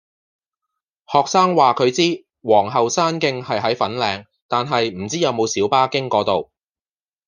[1.11, 6.49] 學生話佢知皇后山徑係喺粉嶺，但係唔知有冇小巴經嗰度